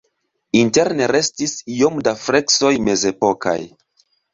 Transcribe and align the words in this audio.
Interne 0.61 1.09
restis 1.11 1.55
iom 1.75 2.03
da 2.11 2.17
freskoj 2.25 2.77
mezepokaj. 2.91 3.61